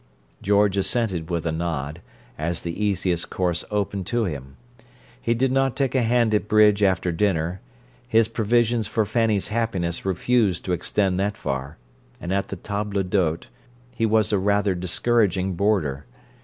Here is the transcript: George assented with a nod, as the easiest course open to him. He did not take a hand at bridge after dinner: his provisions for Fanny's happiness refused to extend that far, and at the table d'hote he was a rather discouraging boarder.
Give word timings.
George 0.41 0.77
assented 0.77 1.29
with 1.29 1.45
a 1.45 1.51
nod, 1.51 2.01
as 2.35 2.63
the 2.63 2.83
easiest 2.83 3.29
course 3.29 3.63
open 3.69 4.03
to 4.05 4.25
him. 4.25 4.55
He 5.21 5.35
did 5.35 5.51
not 5.51 5.75
take 5.75 5.93
a 5.93 6.01
hand 6.01 6.33
at 6.33 6.47
bridge 6.47 6.81
after 6.81 7.11
dinner: 7.11 7.61
his 8.07 8.27
provisions 8.27 8.87
for 8.87 9.05
Fanny's 9.05 9.49
happiness 9.49 10.03
refused 10.03 10.65
to 10.65 10.73
extend 10.73 11.19
that 11.19 11.37
far, 11.37 11.77
and 12.19 12.33
at 12.33 12.47
the 12.47 12.55
table 12.55 13.03
d'hote 13.03 13.45
he 13.93 14.07
was 14.07 14.33
a 14.33 14.39
rather 14.39 14.73
discouraging 14.73 15.53
boarder. 15.53 16.07